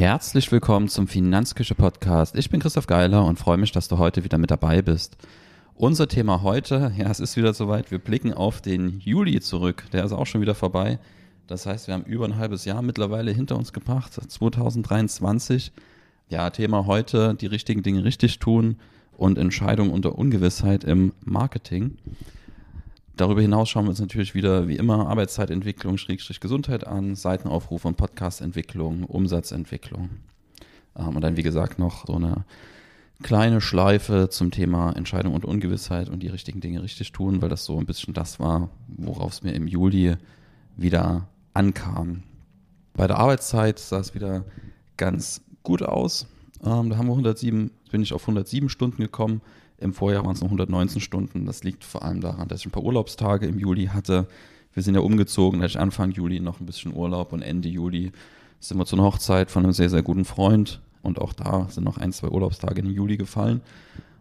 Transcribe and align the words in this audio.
Herzlich 0.00 0.50
willkommen 0.50 0.88
zum 0.88 1.08
Finanzküche 1.08 1.74
Podcast. 1.74 2.34
Ich 2.34 2.48
bin 2.48 2.60
Christoph 2.60 2.86
Geiler 2.86 3.22
und 3.26 3.38
freue 3.38 3.58
mich, 3.58 3.70
dass 3.70 3.86
du 3.86 3.98
heute 3.98 4.24
wieder 4.24 4.38
mit 4.38 4.50
dabei 4.50 4.80
bist. 4.80 5.18
Unser 5.74 6.08
Thema 6.08 6.40
heute, 6.40 6.90
ja, 6.96 7.10
es 7.10 7.20
ist 7.20 7.36
wieder 7.36 7.52
soweit, 7.52 7.90
wir 7.90 7.98
blicken 7.98 8.32
auf 8.32 8.62
den 8.62 8.98
Juli 9.00 9.42
zurück. 9.42 9.84
Der 9.92 10.02
ist 10.02 10.12
auch 10.12 10.24
schon 10.24 10.40
wieder 10.40 10.54
vorbei. 10.54 10.98
Das 11.48 11.66
heißt, 11.66 11.86
wir 11.86 11.92
haben 11.92 12.04
über 12.04 12.24
ein 12.24 12.38
halbes 12.38 12.64
Jahr 12.64 12.80
mittlerweile 12.80 13.30
hinter 13.30 13.58
uns 13.58 13.74
gebracht, 13.74 14.14
2023. 14.14 15.70
Ja, 16.30 16.48
Thema 16.48 16.86
heute, 16.86 17.34
die 17.34 17.46
richtigen 17.46 17.82
Dinge 17.82 18.02
richtig 18.02 18.38
tun 18.38 18.76
und 19.18 19.36
Entscheidungen 19.36 19.90
unter 19.90 20.16
Ungewissheit 20.16 20.82
im 20.82 21.12
Marketing. 21.26 21.98
Darüber 23.20 23.42
hinaus 23.42 23.68
schauen 23.68 23.84
wir 23.84 23.90
uns 23.90 24.00
natürlich 24.00 24.34
wieder, 24.34 24.66
wie 24.66 24.76
immer, 24.76 25.06
Arbeitszeitentwicklung, 25.08 25.98
Schrägstrich 25.98 26.40
Gesundheit 26.40 26.86
an, 26.86 27.16
Seitenaufrufe 27.16 27.86
und 27.86 27.98
Podcastentwicklung, 27.98 29.04
Umsatzentwicklung. 29.04 30.08
Ähm, 30.96 31.16
und 31.16 31.20
dann, 31.20 31.36
wie 31.36 31.42
gesagt, 31.42 31.78
noch 31.78 32.06
so 32.06 32.14
eine 32.14 32.46
kleine 33.22 33.60
Schleife 33.60 34.30
zum 34.30 34.50
Thema 34.50 34.92
Entscheidung 34.92 35.34
und 35.34 35.44
Ungewissheit 35.44 36.08
und 36.08 36.22
die 36.22 36.28
richtigen 36.28 36.62
Dinge 36.62 36.82
richtig 36.82 37.12
tun, 37.12 37.42
weil 37.42 37.50
das 37.50 37.66
so 37.66 37.78
ein 37.78 37.84
bisschen 37.84 38.14
das 38.14 38.40
war, 38.40 38.70
worauf 38.88 39.32
es 39.32 39.42
mir 39.42 39.52
im 39.52 39.66
Juli 39.66 40.16
wieder 40.78 41.28
ankam. 41.52 42.22
Bei 42.94 43.06
der 43.06 43.18
Arbeitszeit 43.18 43.78
sah 43.78 43.98
es 43.98 44.14
wieder 44.14 44.46
ganz 44.96 45.42
gut 45.62 45.82
aus. 45.82 46.26
Ähm, 46.64 46.88
da 46.88 46.96
haben 46.96 47.08
wir 47.08 47.12
107, 47.12 47.70
bin 47.90 48.00
ich 48.00 48.14
auf 48.14 48.22
107 48.22 48.70
Stunden 48.70 49.02
gekommen. 49.02 49.42
Im 49.80 49.94
Vorjahr 49.94 50.24
waren 50.24 50.34
es 50.34 50.40
noch 50.40 50.48
119 50.48 51.00
Stunden. 51.00 51.46
Das 51.46 51.64
liegt 51.64 51.84
vor 51.84 52.02
allem 52.02 52.20
daran, 52.20 52.48
dass 52.48 52.60
ich 52.60 52.66
ein 52.66 52.70
paar 52.70 52.84
Urlaubstage 52.84 53.46
im 53.46 53.58
Juli 53.58 53.86
hatte. 53.86 54.28
Wir 54.74 54.82
sind 54.82 54.94
ja 54.94 55.00
umgezogen, 55.00 55.58
da 55.58 55.64
hatte 55.64 55.72
ich 55.72 55.80
Anfang 55.80 56.12
Juli 56.12 56.38
noch 56.38 56.60
ein 56.60 56.66
bisschen 56.66 56.94
Urlaub 56.94 57.32
und 57.32 57.42
Ende 57.42 57.68
Juli 57.68 58.12
sind 58.60 58.78
wir 58.78 58.84
zu 58.84 58.94
einer 58.94 59.04
Hochzeit 59.04 59.50
von 59.50 59.64
einem 59.64 59.72
sehr, 59.72 59.88
sehr 59.88 60.02
guten 60.02 60.24
Freund. 60.24 60.80
Und 61.02 61.18
auch 61.18 61.32
da 61.32 61.66
sind 61.70 61.84
noch 61.84 61.96
ein, 61.96 62.12
zwei 62.12 62.28
Urlaubstage 62.28 62.82
den 62.82 62.92
Juli 62.92 63.16
gefallen. 63.16 63.62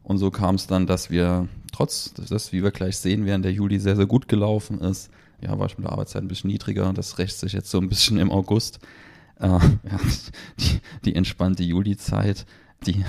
Und 0.02 0.18
so 0.18 0.32
kam 0.32 0.56
es 0.56 0.66
dann, 0.66 0.88
dass 0.88 1.12
wir, 1.12 1.48
trotz 1.74 2.14
dass, 2.14 2.54
wie 2.54 2.64
wir 2.64 2.72
gleich 2.72 2.98
sehen 2.98 3.26
werden, 3.26 3.42
der 3.44 3.52
Juli 3.52 3.80
sehr, 3.80 3.98
sehr 3.98 4.06
gut 4.06 4.28
gelaufen 4.28 4.80
ist. 4.80 5.12
Ja, 5.42 5.60
war 5.60 5.68
ich 5.68 5.78
mit 5.78 5.86
der 5.86 5.92
Arbeitszeit 5.92 6.24
ein 6.24 6.30
bisschen 6.30 6.50
niedriger. 6.50 6.94
Das 6.94 7.18
rächt 7.18 7.38
sich 7.38 7.54
jetzt 7.54 7.70
so 7.70 7.80
ein 7.80 7.90
bisschen 7.90 8.18
im 8.18 8.32
August. 8.32 8.80
Äh, 9.40 9.48
ja, 9.48 9.60
die, 10.60 10.80
die 11.06 11.16
entspannte 11.16 11.64
Juli-Zeit, 11.64 12.46
die, 12.88 13.04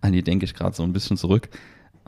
an 0.00 0.12
die 0.12 0.22
denke 0.22 0.44
ich 0.44 0.54
gerade 0.54 0.76
so 0.76 0.84
ein 0.84 0.92
bisschen 0.92 1.16
zurück. 1.16 1.48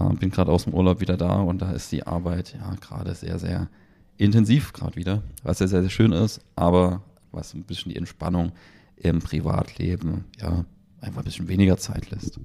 Äh, 0.00 0.14
bin 0.14 0.30
gerade 0.30 0.50
aus 0.50 0.64
dem 0.64 0.74
Urlaub 0.74 1.00
wieder 1.00 1.16
da 1.16 1.40
und 1.40 1.62
da 1.62 1.72
ist 1.72 1.92
die 1.92 2.06
Arbeit 2.06 2.54
ja 2.58 2.74
gerade 2.76 3.14
sehr, 3.14 3.38
sehr 3.38 3.68
intensiv 4.16 4.72
gerade 4.72 4.96
wieder, 4.96 5.22
was 5.42 5.60
ja 5.60 5.66
sehr, 5.66 5.82
sehr 5.82 5.90
schön 5.90 6.12
ist, 6.12 6.40
aber 6.56 7.02
was 7.32 7.54
ein 7.54 7.64
bisschen 7.64 7.90
die 7.90 7.96
Entspannung 7.96 8.52
im 8.96 9.20
Privatleben 9.20 10.24
ja 10.40 10.64
einfach 11.00 11.22
ein 11.22 11.24
bisschen 11.24 11.48
weniger 11.48 11.76
Zeit 11.78 12.10
lässt. 12.10 12.38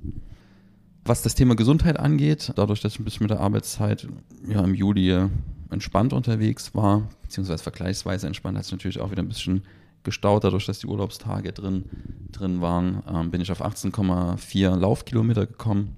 Was 1.04 1.22
das 1.22 1.36
Thema 1.36 1.56
Gesundheit 1.56 2.00
angeht, 2.00 2.52
dadurch, 2.56 2.82
dass 2.82 2.94
ich 2.94 3.00
ein 3.00 3.04
bisschen 3.04 3.26
mit 3.26 3.32
der 3.32 3.42
Arbeitszeit 3.42 4.08
ja 4.48 4.64
im 4.64 4.74
Juli 4.74 5.28
entspannt 5.70 6.14
unterwegs 6.14 6.74
war, 6.74 7.10
beziehungsweise 7.22 7.62
vergleichsweise 7.62 8.28
entspannt, 8.28 8.58
hat 8.58 8.66
es 8.66 8.72
natürlich 8.72 9.00
auch 9.00 9.12
wieder 9.12 9.22
ein 9.22 9.28
bisschen 9.28 9.64
gestaut, 10.04 10.44
dadurch, 10.44 10.66
dass 10.66 10.80
die 10.80 10.88
Urlaubstage 10.88 11.52
drin, 11.52 11.86
drin 12.32 12.62
waren, 12.62 13.04
ähm, 13.12 13.32
bin 13.32 13.42
ich 13.42 13.52
auf 13.52 13.64
18,4 13.64 14.76
Laufkilometer 14.76 15.46
gekommen. 15.46 15.96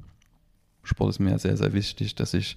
Sport 0.88 1.10
ist 1.10 1.20
mir 1.20 1.38
sehr, 1.40 1.58
sehr 1.58 1.74
wichtig, 1.74 2.16
dass 2.16 2.34
ich 2.34 2.56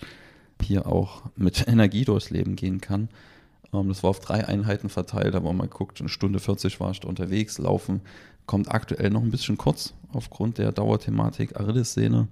hier 0.62 0.86
auch 0.86 1.22
mit 1.36 1.66
Energie 1.68 2.04
durchs 2.04 2.30
Leben 2.30 2.56
gehen 2.56 2.80
kann. 2.80 3.08
Ähm, 3.72 3.88
das 3.88 4.02
war 4.02 4.10
auf 4.10 4.20
drei 4.20 4.46
Einheiten 4.46 4.88
verteilt, 4.88 5.34
aber 5.34 5.52
man 5.52 5.70
guckt, 5.70 6.00
eine 6.00 6.08
Stunde 6.08 6.38
40 6.38 6.80
war 6.80 6.90
ich 6.90 7.00
da 7.00 7.08
unterwegs. 7.08 7.58
Laufen 7.58 8.00
kommt 8.46 8.70
aktuell 8.70 9.10
noch 9.10 9.22
ein 9.22 9.30
bisschen 9.30 9.56
kurz 9.56 9.94
aufgrund 10.12 10.58
der 10.58 10.72
Dauerthematik 10.72 11.58
Achillessehne. 11.58 12.28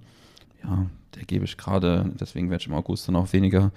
Ja, 0.63 0.87
der 1.15 1.23
gebe 1.23 1.45
ich 1.45 1.57
gerade, 1.57 2.11
deswegen 2.19 2.49
werde 2.49 2.61
ich 2.61 2.67
im 2.67 2.73
August 2.73 3.07
dann 3.07 3.15
auch 3.15 3.31
weniger 3.31 3.71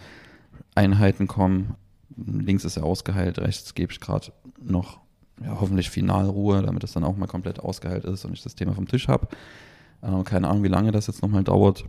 Einheiten 0.74 1.26
kommen. 1.28 1.74
Links 2.16 2.64
ist 2.64 2.76
er 2.76 2.84
ausgeheilt, 2.84 3.38
rechts 3.38 3.74
gebe 3.74 3.92
ich 3.92 4.00
gerade 4.00 4.32
noch 4.60 5.00
ja, 5.42 5.60
hoffentlich 5.60 5.90
Finalruhe, 5.90 6.62
damit 6.62 6.84
es 6.84 6.92
dann 6.92 7.04
auch 7.04 7.16
mal 7.16 7.26
komplett 7.26 7.60
ausgeheilt 7.60 8.04
ist 8.04 8.24
und 8.24 8.32
ich 8.32 8.42
das 8.42 8.54
Thema 8.54 8.74
vom 8.74 8.86
Tisch 8.86 9.08
habe. 9.08 9.28
Äh, 10.02 10.22
keine 10.24 10.48
Ahnung, 10.48 10.62
wie 10.62 10.68
lange 10.68 10.92
das 10.92 11.06
jetzt 11.06 11.22
nochmal 11.22 11.44
dauert. 11.44 11.84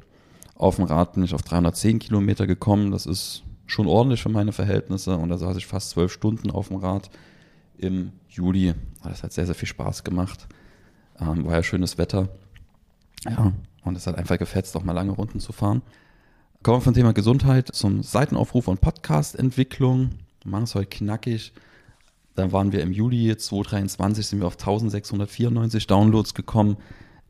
Auf 0.55 0.75
dem 0.77 0.85
Rad 0.85 1.13
bin 1.13 1.23
ich 1.23 1.33
auf 1.33 1.41
310 1.41 1.99
Kilometer 1.99 2.47
gekommen. 2.47 2.91
Das 2.91 3.05
ist 3.05 3.43
schon 3.65 3.87
ordentlich 3.87 4.21
für 4.21 4.29
meine 4.29 4.51
Verhältnisse. 4.51 5.17
Und 5.17 5.29
da 5.29 5.37
saß 5.37 5.57
ich 5.57 5.65
fast 5.65 5.91
zwölf 5.91 6.11
Stunden 6.11 6.51
auf 6.51 6.67
dem 6.67 6.77
Rad 6.77 7.09
im 7.77 8.11
Juli. 8.29 8.73
Das 9.03 9.23
hat 9.23 9.33
sehr, 9.33 9.45
sehr 9.45 9.55
viel 9.55 9.67
Spaß 9.67 10.03
gemacht. 10.03 10.47
Ähm, 11.19 11.45
war 11.45 11.53
ja 11.53 11.63
schönes 11.63 11.97
Wetter. 11.97 12.29
Ja, 13.25 13.53
und 13.83 13.97
es 13.97 14.07
hat 14.07 14.15
einfach 14.15 14.37
gefetzt, 14.37 14.75
auch 14.75 14.83
mal 14.83 14.93
lange 14.93 15.11
Runden 15.11 15.39
zu 15.39 15.51
fahren. 15.51 15.81
Kommen 16.61 16.77
wir 16.77 16.81
vom 16.81 16.93
Thema 16.93 17.13
Gesundheit 17.13 17.69
zum 17.73 18.03
Seitenaufruf 18.03 18.67
und 18.67 18.79
Podcast-Entwicklung. 18.79 20.11
Machen 20.45 20.63
es 20.63 20.75
heute 20.75 20.87
knackig. 20.87 21.53
Da 22.35 22.51
waren 22.51 22.71
wir 22.71 22.81
im 22.81 22.91
Juli 22.91 23.35
2023, 23.35 24.25
sind 24.25 24.39
wir 24.39 24.47
auf 24.47 24.53
1694 24.53 25.87
Downloads 25.87 26.33
gekommen. 26.33 26.77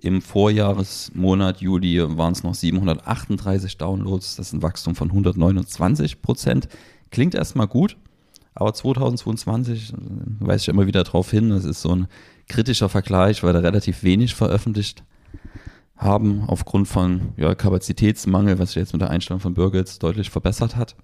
Im 0.03 0.21
Vorjahresmonat 0.21 1.61
Juli 1.61 1.97
waren 2.17 2.33
es 2.33 2.43
noch 2.43 2.55
738 2.55 3.77
Downloads. 3.77 4.35
Das 4.35 4.47
ist 4.47 4.53
ein 4.53 4.61
Wachstum 4.61 4.95
von 4.95 5.07
129 5.07 6.21
Prozent. 6.21 6.67
Klingt 7.09 7.35
erstmal 7.35 7.67
gut, 7.67 7.95
aber 8.53 8.73
2022 8.73 9.93
äh, 9.93 9.95
weise 10.41 10.63
ich 10.63 10.67
immer 10.67 10.87
wieder 10.87 11.05
darauf 11.05 11.31
hin, 11.31 11.51
das 11.51 11.63
ist 11.63 11.81
so 11.81 11.95
ein 11.95 12.07
kritischer 12.49 12.89
Vergleich, 12.89 13.43
weil 13.43 13.53
da 13.53 13.59
relativ 13.59 14.03
wenig 14.03 14.35
veröffentlicht 14.35 15.05
haben 15.95 16.43
aufgrund 16.47 16.89
von 16.89 17.29
ja, 17.37 17.55
Kapazitätsmangel, 17.55 18.59
was 18.59 18.71
sich 18.71 18.81
jetzt 18.81 18.91
mit 18.91 19.01
der 19.01 19.09
Einstellung 19.09 19.39
von 19.39 19.53
Birgits 19.53 19.99
deutlich 19.99 20.29
verbessert 20.29 20.75
hat. 20.75 20.97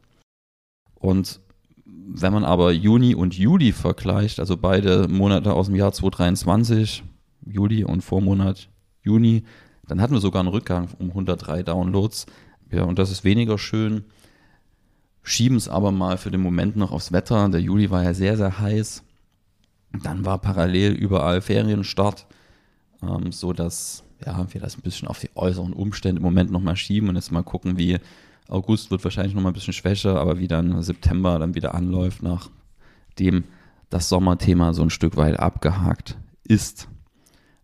Und 0.96 1.40
wenn 1.86 2.34
man 2.34 2.44
aber 2.44 2.74
Juni 2.74 3.16
und 3.16 3.34
Juli 3.34 3.72
vergleicht, 3.72 4.42
also 4.42 4.58
beide 4.58 5.08
Monate 5.08 5.54
aus 5.54 5.68
dem 5.68 5.76
Jahr 5.76 5.94
2023, 5.94 7.02
Juli 7.46 7.86
und 7.86 8.02
Vormonat 8.02 8.68
Juni. 9.02 9.44
Dann 9.88 10.02
hatten 10.02 10.14
wir 10.14 10.22
sogar 10.22 10.42
einen 10.42 10.50
Rückgang 10.50 10.90
um 11.00 11.10
103 11.10 11.64
Downloads. 11.64 12.26
Ja, 12.72 12.84
und 12.84 13.00
das 13.00 13.12
ist 13.12 13.24
weniger 13.24 13.58
schön. 13.58 14.06
Schieben 15.24 15.58
es 15.58 15.68
aber 15.68 15.92
mal 15.92 16.18
für 16.18 16.32
den 16.32 16.42
Moment 16.42 16.76
noch 16.76 16.92
aufs 16.92 17.12
Wetter. 17.12 17.50
Der 17.50 17.62
Juli 17.62 17.90
war 17.90 18.04
ja 18.04 18.14
sehr, 18.14 18.38
sehr 18.38 18.60
heiß. 18.60 19.04
Dann 20.04 20.26
war 20.26 20.38
parallel 20.38 20.94
überall 20.94 21.42
Ferienstart, 21.42 22.28
ähm, 23.02 23.32
so 23.32 23.54
dass 23.54 24.04
ja, 24.26 24.46
wir 24.52 24.62
das 24.62 24.78
ein 24.78 24.82
bisschen 24.82 25.08
auf 25.08 25.20
die 25.20 25.30
äußeren 25.36 25.74
Umstände 25.74 26.20
im 26.20 26.24
Moment 26.24 26.52
nochmal 26.52 26.76
schieben 26.76 27.10
und 27.10 27.16
jetzt 27.16 27.32
mal 27.32 27.44
gucken, 27.44 27.78
wie 27.78 27.98
August 28.48 28.92
wird 28.92 29.04
wahrscheinlich 29.04 29.34
nochmal 29.34 29.52
ein 29.52 29.56
bisschen 29.56 29.74
schwächer, 29.74 30.20
aber 30.20 30.40
wie 30.40 30.48
dann 30.48 30.82
September 30.82 31.40
dann 31.40 31.56
wieder 31.56 31.76
anläuft, 31.76 32.22
nachdem 32.24 33.44
das 33.90 34.10
Sommerthema 34.10 34.74
so 34.74 34.84
ein 34.84 34.90
Stück 34.90 35.18
weit 35.18 35.40
abgehakt 35.40 36.18
ist. 36.44 36.88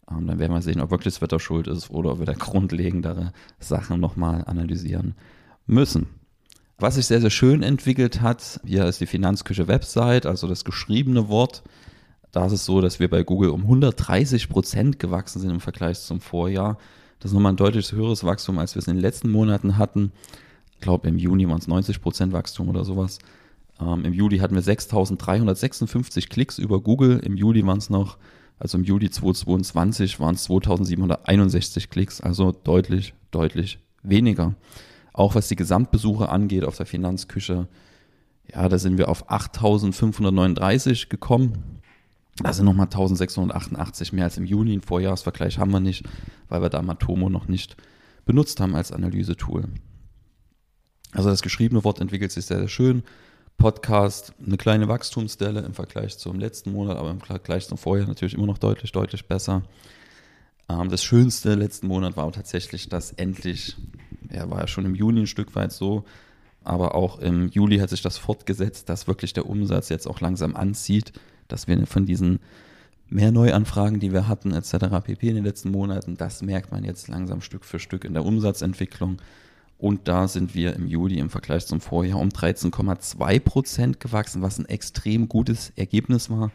Ähm, 0.10 0.28
dann 0.28 0.40
werden 0.40 0.54
wir 0.54 0.62
sehen, 0.62 0.82
ob 0.82 0.92
wirklich 0.92 1.14
das 1.14 1.22
Wetter 1.22 1.40
schuld 1.40 1.68
ist 1.68 1.90
oder 1.90 2.14
ob 2.14 2.20
wir 2.20 2.26
da 2.26 2.34
grundlegendere 2.38 3.34
Sachen 3.60 4.00
nochmal 4.00 4.44
analysieren 4.46 5.16
müssen. 5.66 6.08
Was 6.78 6.96
sich 6.96 7.06
sehr, 7.06 7.22
sehr 7.22 7.30
schön 7.30 7.64
entwickelt 7.64 8.22
hat, 8.22 8.60
hier 8.66 8.86
ist 8.86 9.00
die 9.00 9.06
Finanzküche 9.06 9.68
Website, 9.68 10.26
also 10.26 10.48
das 10.48 10.66
geschriebene 10.66 11.30
Wort. 11.30 11.64
Da 12.34 12.46
ist 12.46 12.52
es 12.52 12.66
so, 12.66 12.82
dass 12.82 13.00
wir 13.00 13.10
bei 13.10 13.24
Google 13.24 13.52
um 13.52 13.62
130 13.62 14.50
Prozent 14.50 15.00
gewachsen 15.00 15.40
sind 15.40 15.52
im 15.52 15.62
Vergleich 15.62 16.02
zum 16.02 16.20
Vorjahr. 16.20 16.78
Das 17.20 17.32
ist 17.32 17.34
nochmal 17.34 17.54
ein 17.54 17.58
deutlich 17.58 17.94
höheres 17.94 18.26
Wachstum, 18.26 18.60
als 18.60 18.76
wir 18.76 18.82
es 18.82 18.88
in 18.88 18.96
den 18.96 19.02
letzten 19.02 19.32
Monaten 19.32 19.78
hatten. 19.78 20.12
Ich 20.74 20.82
glaube, 20.82 21.08
im 21.08 21.18
Juni 21.18 21.48
waren 21.48 21.60
es 21.60 21.68
90 21.68 22.02
Prozent 22.02 22.34
Wachstum 22.34 22.68
oder 22.68 22.84
sowas. 22.84 23.20
Ähm, 23.80 24.04
Im 24.04 24.14
Juli 24.14 24.40
hatten 24.40 24.56
wir 24.56 24.62
6.356 24.62 26.28
Klicks 26.30 26.58
über 26.58 26.82
Google. 26.82 27.20
Im 27.20 27.38
Juli 27.38 27.66
waren 27.66 27.78
es 27.78 27.90
noch 27.90 28.18
also 28.58 28.78
im 28.78 28.84
Juli 28.84 29.10
2022 29.10 30.20
waren 30.20 30.36
es 30.36 30.44
2761 30.44 31.90
Klicks, 31.90 32.22
also 32.22 32.52
deutlich, 32.52 33.14
deutlich 33.32 33.80
weniger. 34.04 34.56
Auch 35.14 35.36
was 35.36 35.48
die 35.48 35.56
Gesamtbesuche 35.56 36.30
angeht 36.30 36.64
auf 36.64 36.78
der 36.78 36.86
Finanzküche, 36.86 37.68
ja, 38.54 38.70
da 38.70 38.78
sind 38.78 38.98
wir 38.98 39.10
auf 39.10 39.30
8539 39.30 41.10
gekommen. 41.10 41.82
Da 42.38 42.54
sind 42.54 42.66
nochmal 42.66 42.88
1688 42.88 44.14
mehr 44.14 44.26
als 44.26 44.38
im 44.38 44.46
Juni. 44.46 44.74
Ein 44.74 44.82
Vorjahresvergleich 44.82 45.58
haben 45.58 45.72
wir 45.72 45.80
nicht, 45.80 46.06
weil 46.50 46.62
wir 46.62 46.70
da 46.70 46.82
Matomo 46.82 47.30
noch 47.30 47.48
nicht 47.48 47.78
benutzt 48.26 48.60
haben 48.60 48.76
als 48.76 48.92
Analysetool. 48.92 49.66
Also 51.12 51.30
das 51.30 51.42
geschriebene 51.42 51.84
Wort 51.84 52.02
entwickelt 52.02 52.32
sich 52.32 52.46
sehr, 52.46 52.60
sehr 52.60 52.68
schön. 52.68 53.04
Podcast 53.58 54.34
eine 54.46 54.58
kleine 54.58 54.88
Wachstumsdelle 54.88 55.62
im 55.62 55.74
Vergleich 55.74 56.18
zum 56.18 56.40
letzten 56.40 56.72
Monat, 56.72 56.98
aber 56.98 57.12
im 57.12 57.22
Vergleich 57.22 57.68
zum 57.68 57.78
Vorjahr 57.78 58.08
natürlich 58.08 58.34
immer 58.34 58.46
noch 58.46 58.58
deutlich, 58.58 58.92
deutlich 58.92 59.28
besser. 59.28 59.64
Ähm, 60.70 60.90
das 60.90 61.04
Schönste 61.04 61.56
letzten 61.56 61.88
Monat 61.88 62.18
war 62.18 62.32
tatsächlich, 62.32 62.90
dass 62.90 63.12
endlich, 63.12 63.76
ja, 64.32 64.50
war 64.50 64.62
ja 64.62 64.68
schon 64.68 64.86
im 64.86 64.96
Juni 64.96 65.22
ein 65.22 65.28
Stück 65.28 65.56
weit 65.56 65.72
so, 65.72 66.06
aber 66.64 66.96
auch 66.96 67.20
im 67.20 67.50
Juli 67.50 67.78
hat 67.78 67.90
sich 67.90 68.02
das 68.02 68.18
fortgesetzt, 68.18 68.90
dass 68.90 69.08
wirklich 69.08 69.34
der 69.34 69.48
Umsatz 69.48 69.90
jetzt 69.90 70.08
auch 70.08 70.20
langsam 70.20 70.56
anzieht, 70.56 71.14
dass 71.48 71.68
wir 71.68 71.86
von 71.86 72.06
diesen 72.06 72.40
mehr 73.08 73.32
Neuanfragen, 73.32 74.00
die 74.00 74.12
wir 74.12 74.28
hatten, 74.28 74.52
etc. 74.52 74.88
pp. 75.04 75.30
in 75.30 75.36
den 75.36 75.46
letzten 75.46 75.70
Monaten. 75.70 76.18
Das 76.18 76.42
merkt 76.42 76.72
man 76.72 76.84
jetzt 76.84 77.08
langsam 77.08 77.42
Stück 77.42 77.66
für 77.66 77.80
Stück 77.80 78.04
in 78.04 78.14
der 78.14 78.26
Umsatzentwicklung. 78.26 79.18
Und 79.78 80.08
da 80.08 80.28
sind 80.28 80.56
wir 80.56 80.74
im 80.74 80.88
Juli 80.88 81.20
im 81.20 81.30
Vergleich 81.30 81.66
zum 81.68 81.82
Vorjahr 81.82 82.20
um 82.20 82.30
13,2 82.30 83.40
Prozent 83.42 84.00
gewachsen, 84.00 84.42
was 84.42 84.58
ein 84.58 84.66
extrem 84.66 85.28
gutes 85.28 85.74
Ergebnis 85.76 86.30
war, 86.30 86.52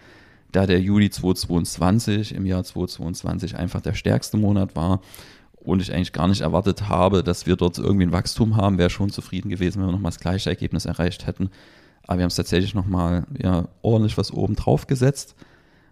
da 0.53 0.67
der 0.67 0.81
Juli 0.81 1.11
2022 1.11 2.35
im 2.35 2.47
Jahr 2.47 2.65
2022 2.65 3.57
einfach 3.57 3.81
der 3.81 3.95
stärkste 3.95 4.37
Monat 4.37 4.75
war 4.75 5.01
und 5.57 5.83
ich 5.83 5.93
eigentlich 5.93 6.13
gar 6.13 6.29
nicht 6.29 6.41
erwartet 6.41 6.89
habe, 6.89 7.23
dass 7.23 7.47
wir 7.47 7.57
dort 7.57 7.79
irgendwie 7.79 8.07
ein 8.07 8.13
Wachstum 8.13 8.57
haben, 8.57 8.79
wäre 8.79 8.91
schon 8.91 9.11
zufrieden 9.11 9.51
gewesen, 9.51 9.81
wenn 9.81 9.89
wir 9.89 9.93
nochmal 9.93 10.13
das 10.13 10.21
gleiche 10.21 10.49
Ergebnis 10.49 10.87
erreicht 10.87 11.27
hätten. 11.27 11.51
Aber 12.07 12.19
wir 12.19 12.23
haben 12.23 12.31
es 12.31 12.37
tatsächlich 12.37 12.75
nochmal 12.75 13.27
ja, 13.39 13.69
ordentlich 13.83 14.17
was 14.17 14.33
oben 14.33 14.57
drauf 14.57 14.87
gesetzt. 14.87 15.35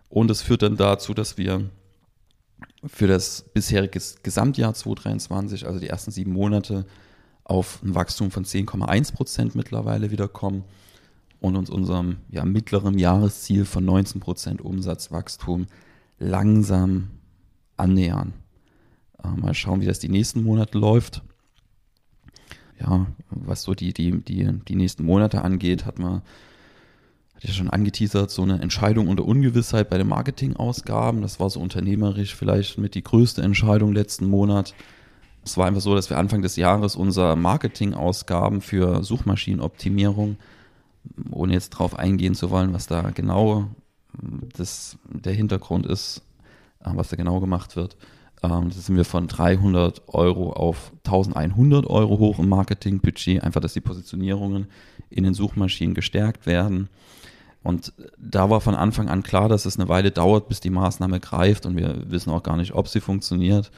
Und 0.09 0.31
es 0.31 0.41
führt 0.41 0.63
dann 0.63 0.77
dazu, 0.77 1.13
dass 1.13 1.37
wir 1.37 1.69
für 2.85 3.07
das 3.07 3.45
bisherige 3.53 4.01
Gesamtjahr 4.23 4.73
2023, 4.73 5.67
also 5.67 5.79
die 5.79 5.89
ersten 5.89 6.11
sieben 6.11 6.33
Monate, 6.33 6.87
auf 7.49 7.83
ein 7.83 7.95
Wachstum 7.95 8.31
von 8.31 8.45
10,1 8.45 9.15
Prozent 9.15 9.55
mittlerweile 9.56 10.11
wiederkommen 10.12 10.65
und 11.41 11.56
uns 11.56 11.71
unserem 11.71 12.19
ja, 12.31 12.45
mittleren 12.45 12.99
Jahresziel 12.99 13.65
von 13.65 13.85
19 13.85 14.21
Prozent 14.21 14.61
Umsatzwachstum 14.61 15.67
langsam 16.19 17.09
annähern. 17.77 18.35
Äh, 19.23 19.29
mal 19.41 19.55
schauen, 19.55 19.81
wie 19.81 19.87
das 19.87 19.99
die 19.99 20.11
nächsten 20.11 20.43
Monate 20.43 20.79
läuft. 20.79 21.23
Ja, 22.79 23.06
was 23.31 23.62
so 23.62 23.75
die, 23.75 23.93
die, 23.93 24.21
die, 24.21 24.53
die 24.69 24.77
nächsten 24.77 25.05
Monate 25.05 25.43
angeht, 25.43 25.87
hat 25.87 25.99
man, 25.99 26.23
ich 27.41 27.49
ja 27.49 27.55
schon 27.55 27.71
angeteasert, 27.71 28.31
so 28.31 28.43
eine 28.43 28.61
Entscheidung 28.61 29.09
unter 29.09 29.25
Ungewissheit 29.25 29.89
bei 29.89 29.99
den 29.99 30.09
Marketingausgaben. 30.09 31.23
Das 31.23 31.41
war 31.41 31.51
so 31.51 31.61
unternehmerisch 31.61 32.35
vielleicht 32.35 32.79
mit 32.79 32.94
die 32.94 33.03
größte 33.03 33.43
Entscheidung 33.43 33.93
letzten 33.93 34.27
Monat. 34.27 34.75
Es 35.49 35.56
war 35.56 35.67
einfach 35.67 35.81
so, 35.81 35.95
dass 35.95 36.11
wir 36.11 36.19
Anfang 36.19 36.43
des 36.43 36.56
Jahres 36.56 36.95
unsere 36.95 37.35
Marketingausgaben 37.35 38.61
für 38.61 39.03
Suchmaschinenoptimierung, 39.03 40.37
ohne 41.31 41.55
jetzt 41.55 41.73
darauf 41.73 41.99
eingehen 41.99 42.35
zu 42.35 42.50
wollen, 42.50 42.75
was 42.75 42.87
da 42.87 43.00
genau 43.12 43.69
das, 44.59 44.99
der 45.09 45.33
Hintergrund 45.33 45.87
ist, 45.87 46.21
äh, 46.85 46.91
was 46.93 47.09
da 47.09 47.17
genau 47.17 47.41
gemacht 47.41 47.77
wird, 47.77 47.97
ähm, 48.43 48.69
da 48.69 48.77
sind 48.77 48.97
wir 48.97 49.06
von 49.06 49.27
300 49.27 50.03
Euro 50.09 50.53
auf 50.53 50.93
1100 51.05 51.87
Euro 51.87 52.19
hoch 52.19 52.39
im 52.39 52.51
Marketingbudget, 52.51 53.43
einfach, 53.43 53.62
dass 53.62 53.73
die 53.73 53.81
Positionierungen 53.81 54.67
in 55.09 55.25
den 55.25 55.33
Suchmaschinen 55.33 55.94
gestärkt 55.94 56.44
werden. 56.44 56.91
Und 57.62 57.94
da 58.19 58.51
war 58.51 58.61
von 58.61 58.75
Anfang 58.75 59.09
an 59.09 59.23
klar, 59.23 59.49
dass 59.49 59.65
es 59.65 59.79
eine 59.79 59.89
Weile 59.89 60.11
dauert, 60.11 60.49
bis 60.49 60.61
die 60.61 60.69
Maßnahme 60.69 61.21
greift 61.21 61.65
und 61.65 61.75
wir 61.79 62.11
wissen 62.11 62.31
auch 62.31 62.43
gar 62.43 62.59
nicht, 62.59 62.75
ob 62.75 62.87
sie 62.87 63.01
funktioniert 63.01 63.71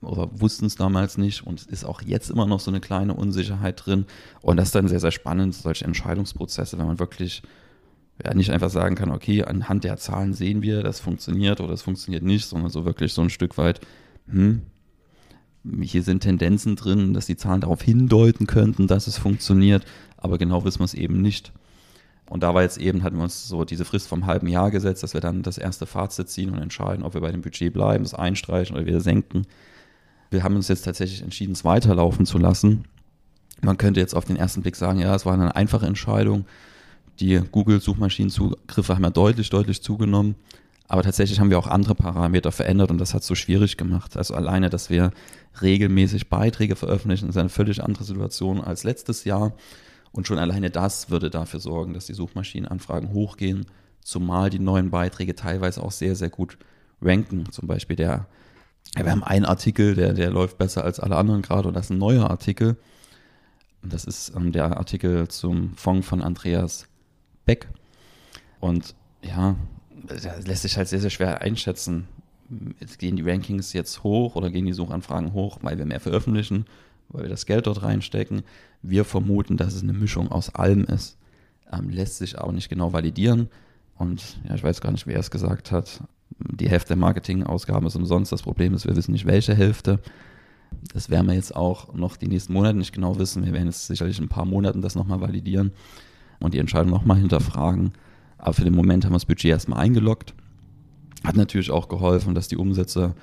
oder 0.00 0.28
wussten 0.32 0.66
es 0.66 0.76
damals 0.76 1.18
nicht 1.18 1.46
und 1.46 1.66
ist 1.66 1.84
auch 1.84 2.02
jetzt 2.02 2.30
immer 2.30 2.46
noch 2.46 2.60
so 2.60 2.70
eine 2.70 2.80
kleine 2.80 3.14
Unsicherheit 3.14 3.84
drin. 3.84 4.06
Und 4.42 4.56
das 4.56 4.68
ist 4.68 4.74
dann 4.74 4.88
sehr, 4.88 5.00
sehr 5.00 5.10
spannend, 5.10 5.54
solche 5.54 5.84
Entscheidungsprozesse, 5.84 6.78
wenn 6.78 6.86
man 6.86 6.98
wirklich 6.98 7.42
ja, 8.24 8.34
nicht 8.34 8.50
einfach 8.50 8.70
sagen 8.70 8.94
kann, 8.94 9.10
okay, 9.10 9.44
anhand 9.44 9.84
der 9.84 9.96
Zahlen 9.96 10.34
sehen 10.34 10.62
wir, 10.62 10.82
das 10.82 11.00
funktioniert 11.00 11.60
oder 11.60 11.70
das 11.70 11.82
funktioniert 11.82 12.22
nicht, 12.22 12.46
sondern 12.46 12.70
so 12.70 12.84
wirklich 12.84 13.12
so 13.12 13.22
ein 13.22 13.30
Stück 13.30 13.58
weit, 13.58 13.80
hm, 14.28 14.62
hier 15.82 16.02
sind 16.02 16.20
Tendenzen 16.20 16.76
drin, 16.76 17.14
dass 17.14 17.26
die 17.26 17.36
Zahlen 17.36 17.60
darauf 17.60 17.82
hindeuten 17.82 18.46
könnten, 18.46 18.86
dass 18.86 19.06
es 19.06 19.18
funktioniert, 19.18 19.84
aber 20.16 20.38
genau 20.38 20.64
wissen 20.64 20.80
wir 20.80 20.84
es 20.84 20.94
eben 20.94 21.20
nicht. 21.20 21.52
Und 22.28 22.42
da 22.42 22.54
war 22.54 22.62
jetzt 22.62 22.78
eben, 22.78 23.02
hatten 23.02 23.16
wir 23.16 23.24
uns 23.24 23.48
so 23.48 23.64
diese 23.64 23.84
Frist 23.84 24.08
vom 24.08 24.26
halben 24.26 24.48
Jahr 24.48 24.70
gesetzt, 24.70 25.02
dass 25.02 25.14
wir 25.14 25.20
dann 25.20 25.42
das 25.42 25.58
erste 25.58 25.86
Fazit 25.86 26.28
ziehen 26.28 26.50
und 26.50 26.58
entscheiden, 26.58 27.02
ob 27.02 27.14
wir 27.14 27.20
bei 27.20 27.32
dem 27.32 27.40
Budget 27.40 27.72
bleiben, 27.72 28.04
es 28.04 28.14
einstreichen 28.14 28.76
oder 28.76 28.86
wieder 28.86 29.00
senken. 29.00 29.46
Wir 30.30 30.42
haben 30.42 30.56
uns 30.56 30.68
jetzt 30.68 30.82
tatsächlich 30.82 31.22
entschieden, 31.22 31.52
es 31.52 31.64
weiterlaufen 31.64 32.26
zu 32.26 32.38
lassen. 32.38 32.84
Man 33.60 33.78
könnte 33.78 34.00
jetzt 34.00 34.14
auf 34.14 34.24
den 34.24 34.36
ersten 34.36 34.62
Blick 34.62 34.76
sagen, 34.76 35.00
ja, 35.00 35.14
es 35.14 35.26
war 35.26 35.34
eine 35.34 35.56
einfache 35.56 35.86
Entscheidung 35.86 36.44
die 37.20 37.40
Google-Suchmaschinenzugriffe 37.50 38.94
haben 38.94 39.04
ja 39.04 39.10
deutlich, 39.10 39.50
deutlich 39.50 39.82
zugenommen. 39.82 40.36
Aber 40.86 41.02
tatsächlich 41.02 41.38
haben 41.38 41.50
wir 41.50 41.58
auch 41.58 41.66
andere 41.66 41.94
Parameter 41.94 42.50
verändert 42.50 42.90
und 42.90 42.98
das 42.98 43.12
hat 43.12 43.20
es 43.20 43.26
so 43.26 43.34
schwierig 43.34 43.76
gemacht. 43.76 44.16
Also 44.16 44.34
alleine, 44.34 44.70
dass 44.70 44.88
wir 44.88 45.10
regelmäßig 45.60 46.30
Beiträge 46.30 46.76
veröffentlichen, 46.76 47.28
ist 47.28 47.36
eine 47.36 47.50
völlig 47.50 47.82
andere 47.82 48.04
Situation 48.04 48.62
als 48.62 48.84
letztes 48.84 49.24
Jahr. 49.24 49.52
Und 50.12 50.26
schon 50.26 50.38
alleine 50.38 50.70
das 50.70 51.10
würde 51.10 51.28
dafür 51.28 51.60
sorgen, 51.60 51.92
dass 51.92 52.06
die 52.06 52.14
Suchmaschinenanfragen 52.14 53.12
hochgehen, 53.12 53.66
zumal 54.02 54.48
die 54.48 54.60
neuen 54.60 54.90
Beiträge 54.90 55.34
teilweise 55.34 55.82
auch 55.82 55.92
sehr, 55.92 56.16
sehr 56.16 56.30
gut 56.30 56.56
ranken. 57.02 57.44
Zum 57.52 57.68
Beispiel 57.68 57.96
der, 57.96 58.26
ja, 58.96 59.04
wir 59.04 59.12
haben 59.12 59.24
einen 59.24 59.44
Artikel, 59.44 59.94
der, 59.94 60.12
der 60.12 60.30
läuft 60.30 60.58
besser 60.58 60.84
als 60.84 61.00
alle 61.00 61.16
anderen 61.16 61.42
gerade 61.42 61.68
und 61.68 61.74
das 61.74 61.86
ist 61.86 61.90
ein 61.90 61.98
neuer 61.98 62.30
Artikel. 62.30 62.76
Das 63.82 64.04
ist 64.04 64.32
ähm, 64.34 64.52
der 64.52 64.76
Artikel 64.76 65.28
zum 65.28 65.74
Fonds 65.76 66.06
von 66.06 66.22
Andreas 66.22 66.86
Beck. 67.44 67.68
Und 68.60 68.94
ja, 69.22 69.56
das 70.06 70.46
lässt 70.46 70.62
sich 70.62 70.76
halt 70.76 70.88
sehr, 70.88 71.00
sehr 71.00 71.10
schwer 71.10 71.42
einschätzen. 71.42 72.08
Jetzt 72.80 72.98
gehen 72.98 73.16
die 73.16 73.28
Rankings 73.28 73.72
jetzt 73.72 74.02
hoch 74.02 74.34
oder 74.34 74.50
gehen 74.50 74.66
die 74.66 74.72
Suchanfragen 74.72 75.32
hoch, 75.32 75.58
weil 75.62 75.78
wir 75.78 75.84
mehr 75.84 76.00
veröffentlichen, 76.00 76.64
weil 77.08 77.24
wir 77.24 77.28
das 77.28 77.46
Geld 77.46 77.66
dort 77.66 77.82
reinstecken. 77.82 78.42
Wir 78.82 79.04
vermuten, 79.04 79.56
dass 79.56 79.74
es 79.74 79.82
eine 79.82 79.92
Mischung 79.92 80.30
aus 80.32 80.54
allem 80.54 80.84
ist. 80.84 81.18
Ähm, 81.70 81.90
lässt 81.90 82.18
sich 82.18 82.38
auch 82.38 82.52
nicht 82.52 82.68
genau 82.68 82.92
validieren. 82.92 83.48
Und 83.96 84.38
ja, 84.48 84.54
ich 84.54 84.62
weiß 84.62 84.80
gar 84.80 84.92
nicht, 84.92 85.06
wer 85.06 85.18
es 85.18 85.30
gesagt 85.30 85.72
hat. 85.72 86.02
Die 86.30 86.68
Hälfte 86.68 86.88
der 86.88 86.96
Marketingausgaben 86.96 87.86
ist 87.86 87.96
umsonst. 87.96 88.32
Das 88.32 88.42
Problem 88.42 88.74
ist, 88.74 88.86
wir 88.86 88.96
wissen 88.96 89.12
nicht, 89.12 89.26
welche 89.26 89.54
Hälfte. 89.54 90.00
Das 90.92 91.10
werden 91.10 91.26
wir 91.26 91.34
jetzt 91.34 91.56
auch 91.56 91.94
noch 91.94 92.16
die 92.16 92.28
nächsten 92.28 92.52
Monate 92.52 92.76
nicht 92.76 92.92
genau 92.92 93.18
wissen. 93.18 93.44
Wir 93.44 93.52
werden 93.52 93.66
jetzt 93.66 93.86
sicherlich 93.86 94.18
in 94.18 94.24
ein 94.24 94.28
paar 94.28 94.44
Monaten 94.44 94.82
das 94.82 94.94
nochmal 94.94 95.20
validieren 95.20 95.72
und 96.40 96.54
die 96.54 96.58
Entscheidung 96.58 96.90
nochmal 96.90 97.18
hinterfragen. 97.18 97.92
Aber 98.38 98.52
für 98.52 98.64
den 98.64 98.74
Moment 98.74 99.04
haben 99.04 99.12
wir 99.12 99.16
das 99.16 99.26
Budget 99.26 99.50
erstmal 99.50 99.80
eingeloggt. 99.80 100.34
Hat 101.24 101.36
natürlich 101.36 101.70
auch 101.70 101.88
geholfen, 101.88 102.34
dass 102.34 102.48
die 102.48 102.56
Umsätze 102.56 103.14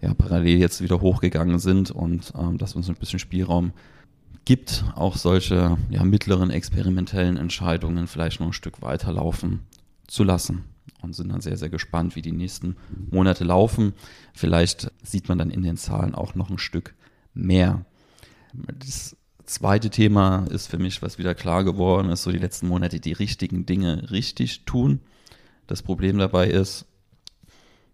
ja 0.00 0.14
parallel 0.14 0.58
jetzt 0.58 0.82
wieder 0.82 1.00
hochgegangen 1.00 1.58
sind 1.58 1.90
und 1.90 2.32
ähm, 2.38 2.58
dass 2.58 2.74
uns 2.74 2.88
ein 2.88 2.96
bisschen 2.96 3.18
Spielraum 3.18 3.72
gibt, 4.44 4.84
auch 4.94 5.16
solche 5.16 5.76
ja, 5.90 6.04
mittleren 6.04 6.50
experimentellen 6.50 7.36
Entscheidungen 7.36 8.06
vielleicht 8.06 8.40
noch 8.40 8.48
ein 8.48 8.52
Stück 8.52 8.82
weiterlaufen 8.82 9.60
zu 10.06 10.24
lassen. 10.24 10.64
Und 11.00 11.14
sind 11.14 11.30
dann 11.30 11.40
sehr, 11.40 11.56
sehr 11.56 11.68
gespannt, 11.68 12.16
wie 12.16 12.22
die 12.22 12.32
nächsten 12.32 12.76
Monate 13.10 13.44
laufen. 13.44 13.92
Vielleicht 14.32 14.90
sieht 15.02 15.28
man 15.28 15.38
dann 15.38 15.50
in 15.50 15.62
den 15.62 15.76
Zahlen 15.76 16.14
auch 16.14 16.34
noch 16.34 16.50
ein 16.50 16.58
Stück 16.58 16.94
mehr. 17.34 17.84
Das 18.54 19.16
zweite 19.44 19.90
Thema 19.90 20.46
ist 20.50 20.68
für 20.68 20.78
mich, 20.78 21.02
was 21.02 21.18
wieder 21.18 21.34
klar 21.34 21.64
geworden 21.64 22.08
ist, 22.08 22.22
so 22.22 22.32
die 22.32 22.38
letzten 22.38 22.68
Monate 22.68 23.00
die 23.00 23.12
richtigen 23.12 23.66
Dinge 23.66 24.10
richtig 24.10 24.64
tun. 24.64 25.00
Das 25.66 25.82
Problem 25.82 26.18
dabei 26.18 26.48
ist, 26.48 26.86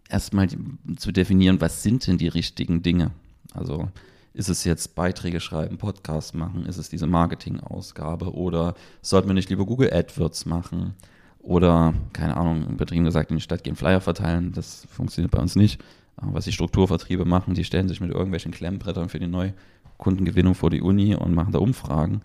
erstmal 0.09 0.49
zu 0.97 1.13
definieren, 1.13 1.61
was 1.61 1.83
sind 1.83 2.07
denn 2.07 2.19
die 2.19 2.29
richtigen 2.29 2.83
Dinge? 2.83 3.13
Also 3.53 3.89
ist 4.33 4.49
es 4.49 4.65
jetzt 4.65 4.95
Beiträge 4.95 5.41
schreiben, 5.41 5.79
Podcasts 5.79 6.35
machen, 6.35 6.67
ist 6.67 6.77
es 6.77 6.89
diese 6.89 7.07
Marketingausgabe 7.07 8.33
oder 8.33 8.75
sollten 9.03 9.29
wir 9.29 9.35
nicht 9.35 9.51
lieber 9.51 9.67
Google 9.67 9.93
AdWords 9.93 10.47
machen? 10.47 10.95
Oder, 11.43 11.95
keine 12.13 12.37
Ahnung, 12.37 12.69
übertrieben 12.69 13.05
gesagt, 13.05 13.31
in 13.31 13.37
die 13.37 13.43
Stadt 13.43 13.65
gehen 13.65 13.77
Flyer 13.77 14.01
verteilen, 14.01 14.53
das 14.53 14.87
funktioniert 14.91 15.33
bei 15.33 15.41
uns 15.41 15.57
nicht. 15.57 15.83
Aber 16.17 16.35
was 16.35 16.45
die 16.45 16.53
Strukturvertriebe 16.53 17.25
machen, 17.25 17.55
die 17.55 17.65
stellen 17.65 17.89
sich 17.89 18.01
mit 18.01 18.11
irgendwelchen 18.11 18.53
Klemmbrettern 18.53 19.09
für 19.09 19.19
die 19.19 19.27
neue 19.27 19.55
Kundengewinnung 19.97 20.55
vor 20.55 20.71
die 20.71 20.83
Uni 20.83 21.15
und 21.15 21.35
machen 21.35 21.53
da 21.53 21.59
Umfragen. 21.59 22.21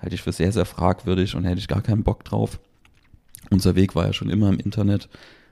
Halte 0.00 0.14
ich 0.14 0.22
für 0.22 0.32
sehr, 0.32 0.52
sehr 0.52 0.66
fragwürdig 0.66 1.34
und 1.34 1.44
hätte 1.44 1.58
ich 1.58 1.68
gar 1.68 1.80
keinen 1.80 2.02
Bock 2.02 2.24
drauf. 2.24 2.60
Unser 3.50 3.74
Weg 3.74 3.94
war 3.94 4.06
ja 4.06 4.12
schon 4.12 4.30
immer 4.30 4.48
im 4.48 4.58
Internet. 4.58 5.08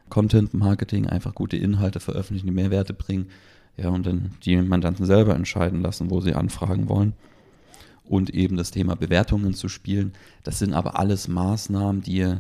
Content 0.09 0.53
Marketing, 0.53 1.07
einfach 1.07 1.35
gute 1.35 1.57
Inhalte 1.57 2.01
veröffentlichen, 2.01 2.47
die 2.47 2.53
Mehrwerte 2.53 2.93
bringen. 2.93 3.29
Ja, 3.77 3.89
und 3.89 4.05
dann 4.05 4.33
die 4.45 4.57
Mandanten 4.57 5.07
selber 5.07 5.35
entscheiden 5.35 5.81
lassen, 5.81 6.11
wo 6.11 6.21
sie 6.21 6.35
anfragen 6.35 6.89
wollen. 6.89 7.15
Und 8.05 8.31
eben 8.31 8.57
das 8.57 8.73
Thema 8.73 8.97
Bewertungen 8.97 9.55
zu 9.55 9.69
spielen. 9.69 10.13
Das 10.43 10.59
sind 10.59 10.75
aber 10.75 10.99
alles 10.99 11.29
Maßnahmen, 11.29 12.03
die 12.03 12.37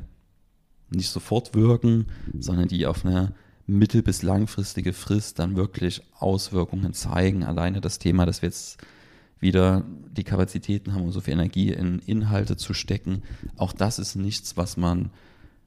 nicht 0.90 1.10
sofort 1.10 1.54
wirken, 1.54 2.06
sondern 2.38 2.68
die 2.68 2.86
auf 2.86 3.04
eine 3.04 3.32
mittel- 3.66 4.02
bis 4.02 4.22
langfristige 4.22 4.92
Frist 4.92 5.38
dann 5.38 5.56
wirklich 5.56 6.02
Auswirkungen 6.18 6.92
zeigen. 6.92 7.44
Alleine 7.44 7.80
das 7.80 7.98
Thema, 7.98 8.26
dass 8.26 8.42
wir 8.42 8.48
jetzt 8.48 8.78
wieder 9.38 9.84
die 10.10 10.24
Kapazitäten 10.24 10.92
haben, 10.92 11.02
um 11.02 11.12
so 11.12 11.20
viel 11.20 11.34
Energie 11.34 11.70
in 11.72 12.00
Inhalte 12.00 12.56
zu 12.56 12.74
stecken. 12.74 13.22
Auch 13.56 13.72
das 13.72 13.98
ist 13.98 14.16
nichts, 14.16 14.56
was 14.56 14.76
man 14.76 15.10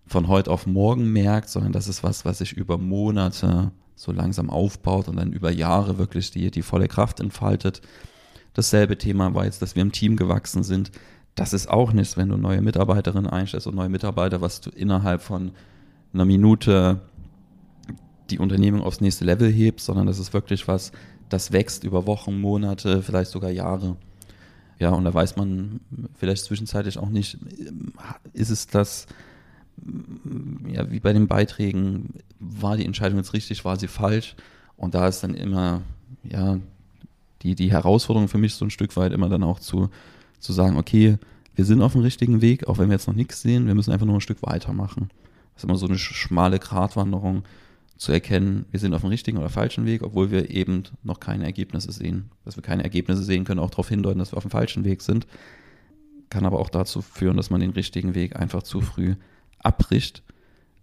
von 0.05 0.27
heute 0.27 0.51
auf 0.51 0.67
morgen 0.67 1.11
merkt, 1.11 1.49
sondern 1.49 1.71
das 1.71 1.87
ist 1.87 2.03
was, 2.03 2.25
was 2.25 2.39
sich 2.39 2.53
über 2.53 2.77
Monate 2.77 3.71
so 3.95 4.11
langsam 4.11 4.49
aufbaut 4.49 5.07
und 5.07 5.15
dann 5.15 5.31
über 5.31 5.51
Jahre 5.51 5.97
wirklich 5.97 6.31
die, 6.31 6.51
die 6.51 6.61
volle 6.61 6.87
Kraft 6.87 7.19
entfaltet. 7.19 7.81
Dasselbe 8.53 8.97
Thema 8.97 9.33
war 9.33 9.45
jetzt, 9.45 9.61
dass 9.61 9.75
wir 9.75 9.81
im 9.81 9.91
Team 9.91 10.15
gewachsen 10.15 10.63
sind. 10.63 10.91
Das 11.35 11.53
ist 11.53 11.69
auch 11.69 11.93
nichts, 11.93 12.15
wenn 12.17 12.29
du 12.29 12.37
neue 12.37 12.61
Mitarbeiterinnen 12.61 13.29
einstellst 13.29 13.67
und 13.67 13.75
neue 13.75 13.89
Mitarbeiter, 13.89 14.41
was 14.41 14.61
du 14.61 14.69
innerhalb 14.69 15.21
von 15.21 15.51
einer 16.13 16.25
Minute 16.25 17.01
die 18.29 18.39
Unternehmung 18.39 18.81
aufs 18.81 19.01
nächste 19.01 19.25
Level 19.25 19.51
hebt, 19.51 19.81
sondern 19.81 20.05
das 20.05 20.19
ist 20.19 20.33
wirklich 20.33 20.67
was, 20.67 20.91
das 21.29 21.51
wächst 21.51 21.83
über 21.83 22.05
Wochen, 22.05 22.39
Monate, 22.39 23.01
vielleicht 23.01 23.31
sogar 23.31 23.49
Jahre. 23.49 23.97
Ja, 24.79 24.89
und 24.89 25.03
da 25.05 25.13
weiß 25.13 25.35
man 25.35 25.79
vielleicht 26.15 26.43
zwischenzeitlich 26.45 26.97
auch 26.97 27.09
nicht, 27.09 27.37
ist 28.33 28.49
es 28.49 28.67
das, 28.67 29.07
ja, 30.67 30.91
wie 30.91 30.99
bei 30.99 31.13
den 31.13 31.27
Beiträgen, 31.27 32.15
war 32.39 32.77
die 32.77 32.85
Entscheidung 32.85 33.17
jetzt 33.17 33.33
richtig, 33.33 33.65
war 33.65 33.77
sie 33.77 33.87
falsch? 33.87 34.35
Und 34.77 34.95
da 34.95 35.07
ist 35.07 35.23
dann 35.23 35.35
immer, 35.35 35.81
ja, 36.23 36.59
die, 37.41 37.55
die 37.55 37.71
Herausforderung 37.71 38.27
für 38.27 38.37
mich 38.37 38.55
so 38.55 38.65
ein 38.65 38.71
Stück 38.71 38.95
weit 38.95 39.11
immer 39.11 39.29
dann 39.29 39.43
auch 39.43 39.59
zu, 39.59 39.89
zu 40.43 40.53
sagen, 40.53 40.77
okay, 40.77 41.17
wir 41.55 41.65
sind 41.65 41.81
auf 41.81 41.93
dem 41.93 42.01
richtigen 42.01 42.41
Weg, 42.41 42.67
auch 42.67 42.77
wenn 42.77 42.89
wir 42.89 42.93
jetzt 42.93 43.07
noch 43.07 43.15
nichts 43.15 43.41
sehen, 43.41 43.67
wir 43.67 43.75
müssen 43.75 43.91
einfach 43.91 44.05
nur 44.05 44.15
ein 44.15 44.21
Stück 44.21 44.41
weitermachen. 44.41 45.09
Das 45.53 45.63
ist 45.63 45.69
immer 45.69 45.77
so 45.77 45.87
eine 45.87 45.97
schmale 45.97 46.59
Gratwanderung 46.59 47.43
zu 47.97 48.11
erkennen, 48.11 48.65
wir 48.71 48.79
sind 48.79 48.93
auf 48.93 49.01
dem 49.01 49.11
richtigen 49.11 49.37
oder 49.37 49.49
falschen 49.49 49.85
Weg, 49.85 50.01
obwohl 50.03 50.31
wir 50.31 50.49
eben 50.49 50.83
noch 51.03 51.19
keine 51.19 51.45
Ergebnisse 51.45 51.91
sehen. 51.91 52.31
Dass 52.43 52.57
wir 52.57 52.63
keine 52.63 52.83
Ergebnisse 52.83 53.23
sehen 53.23 53.45
können, 53.45 53.59
auch 53.59 53.69
darauf 53.69 53.87
hindeuten, 53.87 54.19
dass 54.19 54.33
wir 54.33 54.37
auf 54.37 54.43
dem 54.43 54.51
falschen 54.51 54.83
Weg 54.83 55.01
sind. 55.01 55.27
Kann 56.29 56.45
aber 56.45 56.59
auch 56.59 56.69
dazu 56.69 57.01
führen, 57.01 57.37
dass 57.37 57.49
man 57.49 57.61
den 57.61 57.71
richtigen 57.71 58.15
Weg 58.15 58.35
einfach 58.35 58.63
zu 58.63 58.81
früh 58.81 59.15
abbricht, 59.59 60.23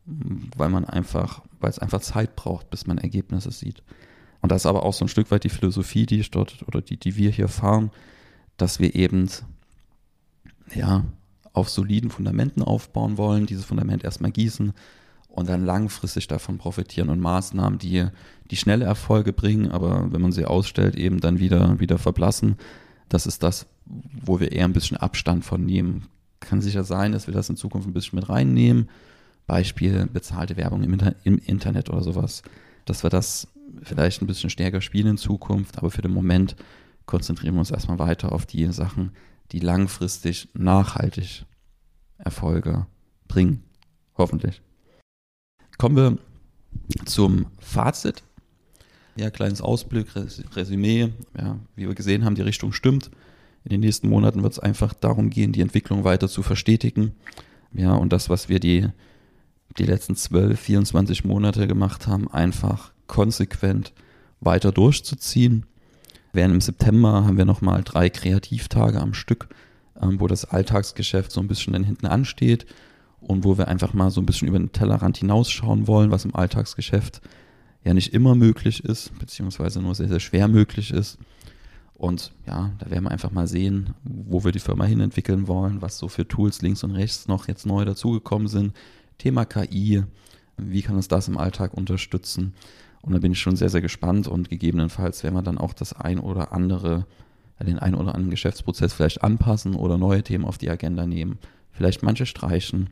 weil 0.07 0.71
man 0.71 0.85
einfach, 0.85 1.43
weil 1.59 1.71
es 1.71 1.79
einfach 1.79 2.01
Zeit 2.01 2.37
braucht, 2.37 2.71
bis 2.71 2.87
man 2.87 2.99
Ergebnisse 2.99 3.51
sieht. 3.51 3.83
Und 4.41 4.51
das 4.51 4.63
ist 4.63 4.67
aber 4.67 4.85
auch 4.85 4.95
so 4.95 5.05
ein 5.05 5.09
Stück 5.09 5.31
weit 5.31 5.45
die 5.45 5.51
Philosophie, 5.51 6.07
die 6.07 6.21
ich 6.21 6.31
dort 6.31 6.65
oder 6.67 6.81
die, 6.81 6.97
die 6.97 7.17
wir 7.17 7.31
hier 7.31 7.49
fahren, 7.49 7.91
dass 8.61 8.81
wir 8.81 8.95
eben 8.95 9.29
ja 10.75 11.05
auf 11.53 11.69
soliden 11.69 12.11
Fundamenten 12.11 12.63
aufbauen 12.63 13.19
wollen, 13.19 13.47
dieses 13.47 13.65
Fundament 13.65 14.05
erstmal 14.05 14.31
gießen 14.31 14.73
und 15.29 15.49
dann 15.49 15.65
langfristig 15.65 16.29
davon 16.29 16.59
profitieren 16.59 17.09
und 17.09 17.21
Maßnahmen, 17.21 17.79
die, 17.79 18.07
die 18.51 18.57
schnelle 18.57 18.85
Erfolge 18.85 19.33
bringen, 19.33 19.71
aber 19.71 20.13
wenn 20.13 20.21
man 20.21 20.33
sie 20.33 20.45
ausstellt, 20.45 20.97
eben 20.97 21.21
dann 21.21 21.39
wieder, 21.39 21.81
wieder 21.81 21.99
verblassen. 21.99 22.57
Das 23.09 23.27
ist 23.27 23.43
das, 23.43 23.67
wo 23.87 24.41
wir 24.41 24.53
eher 24.53 24.65
ein 24.65 24.73
bisschen 24.73 24.97
Abstand 24.97 25.45
von 25.45 25.65
nehmen. 25.65 26.07
Kann 26.41 26.61
sicher 26.61 26.85
sein, 26.85 27.13
dass 27.13 27.27
wir 27.27 27.35
das 27.35 27.51
in 27.51 27.57
Zukunft 27.57 27.89
ein 27.89 27.93
bisschen 27.93 28.19
mit 28.19 28.29
reinnehmen. 28.29 28.89
Beispiel 29.47 30.07
bezahlte 30.13 30.57
Werbung 30.57 30.83
im, 30.83 30.93
Inter 30.93 31.15
im 31.25 31.39
Internet 31.39 31.91
oder 31.91 32.03
sowas. 32.03 32.43
Dass 32.85 33.03
wir 33.03 33.11
das 33.11 33.49
vielleicht 33.83 34.23
ein 34.23 34.27
bisschen 34.27 34.51
stärker 34.51 34.81
spielen 34.81 35.09
in 35.09 35.17
Zukunft, 35.17 35.79
aber 35.79 35.91
für 35.91 36.03
den 36.03 36.13
Moment 36.13 36.57
konzentrieren 37.07 37.55
wir 37.55 37.61
uns 37.61 37.71
erstmal 37.71 37.99
weiter 37.99 38.33
auf 38.33 38.47
die 38.47 38.71
Sachen, 38.73 39.13
die 39.53 39.61
langfristig 39.61 40.49
nachhaltig 40.55 41.45
Erfolge 42.19 42.87
bringen. 43.29 43.63
Hoffentlich. 44.17 44.63
Kommen 45.79 45.97
wir 45.97 46.19
zum 47.07 47.47
Fazit. 47.59 48.23
Ja, 49.17 49.31
kleines 49.31 49.61
Ausblick, 49.61 50.09
Resümee. 50.15 51.13
Ja, 51.37 51.59
wie 51.75 51.89
wir 51.89 51.95
gesehen 51.95 52.25
haben, 52.25 52.35
die 52.35 52.43
Richtung 52.43 52.73
stimmt. 52.73 53.11
In 53.65 53.71
den 53.71 53.81
nächsten 53.81 54.09
Monaten 54.09 54.43
wird 54.43 54.53
es 54.53 54.59
einfach 54.59 54.95
darum 54.95 55.31
gehen, 55.31 55.53
die 55.53 55.61
Entwicklung 55.61 56.05
weiter 56.05 56.29
zu 56.29 56.43
verstetigen. 56.43 57.13
Ja, 57.73 57.95
und 57.95 58.13
das, 58.13 58.31
was 58.31 58.49
wir 58.49 58.61
die, 58.61 58.89
die 59.79 59.85
letzten 59.85 60.17
12, 60.17 60.59
24 60.59 61.25
Monate 61.25 61.67
gemacht 61.67 62.07
haben, 62.07 62.31
einfach 62.31 62.93
konsequent 63.07 63.93
weiter 64.41 64.73
durchzuziehen. 64.73 65.67
Während 66.33 66.55
im 66.55 66.61
September 66.61 67.25
haben 67.25 67.37
wir 67.37 67.45
nochmal 67.45 67.83
drei 67.83 68.09
Kreativtage 68.09 69.01
am 69.01 69.15
Stück, 69.15 69.49
ähm, 70.01 70.21
wo 70.21 70.27
das 70.27 70.45
Alltagsgeschäft 70.45 71.33
so 71.33 71.41
ein 71.41 71.49
bisschen 71.49 71.73
dann 71.73 71.85
hinten 71.85 72.07
ansteht 72.07 72.67
und 73.21 73.45
wo 73.45 73.59
wir 73.59 73.69
einfach 73.69 73.95
mal 73.95 74.11
so 74.11 74.21
ein 74.21 74.27
bisschen 74.27 74.49
über 74.49 74.59
den 74.59 74.73
Tellerrand 74.73 75.19
hinausschauen 75.19 75.87
wollen, 75.87 76.11
was 76.11 76.25
im 76.25 76.35
Alltagsgeschäft 76.35 77.21
ja 77.85 77.95
nicht 77.95 78.13
immer 78.13 78.35
möglich 78.35 78.85
ist, 78.85 79.19
beziehungsweise 79.19 79.81
nur 79.81 79.95
sehr, 79.95 80.09
sehr 80.09 80.21
schwer 80.21 80.49
möglich 80.49 80.93
ist. 80.93 81.19
Und 81.95 82.33
ja, 82.47 82.73
da 82.79 82.91
werden 82.91 83.05
wir 83.05 83.11
einfach 83.11 83.31
mal 83.31 83.47
sehen, 83.47 83.95
wo 84.05 84.43
wir 84.43 84.53
die 84.53 84.59
Firma 84.59 84.85
hinentwickeln 84.85 85.49
wollen, 85.49 85.83
was 85.83 85.99
so 85.99 86.09
für 86.09 86.27
Tools 86.27 86.63
links 86.63 86.83
und 86.83 86.93
rechts 86.93 87.29
noch 87.29 87.47
jetzt 87.47 87.67
neu 87.67 87.85
dazugekommen 87.85 88.49
sind. 88.49 88.75
Thema 89.19 89.45
KI, 89.45 90.05
wie 90.57 90.83
kann 90.83 90.97
uns 90.97 91.09
das 91.09 91.29
im 91.29 91.37
Alltag 91.37 91.75
unterstützen? 91.75 92.55
Und 93.03 93.13
da 93.13 93.19
bin 93.19 93.33
ich 93.33 93.41
schon 93.41 93.57
sehr, 93.57 93.71
sehr 93.71 93.81
gespannt 93.81 94.29
und 94.29 94.51
gegebenenfalls 94.51 95.23
werden 95.25 95.35
wir 95.35 95.43
dann 95.43 95.59
auch 95.59 95.73
das 95.73 95.93
ein 95.95 96.19
oder 96.19 96.53
andere, 96.53 97.07
den 97.61 97.79
ein 97.79 97.95
oder 97.95 98.15
anderen 98.15 98.31
Geschäftsprozess 98.31 98.93
vielleicht 98.93 99.23
anpassen 99.23 99.75
oder 99.75 99.99
neue 99.99 100.23
Themen 100.23 100.45
auf 100.45 100.59
die 100.59 100.71
Agenda 100.71 101.07
nehmen. 101.07 101.39
Vielleicht 101.73 102.03
manche 102.03 102.27
streichen 102.27 102.91